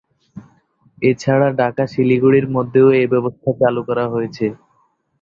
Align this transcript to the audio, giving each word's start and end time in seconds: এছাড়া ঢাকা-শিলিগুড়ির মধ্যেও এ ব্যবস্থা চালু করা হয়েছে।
এছাড়া 1.01 1.47
ঢাকা-শিলিগুড়ির 1.59 2.47
মধ্যেও 2.55 2.87
এ 2.95 3.13
ব্যবস্থা 3.13 3.49
চালু 3.61 3.81
করা 3.87 4.05
হয়েছে। 4.13 4.45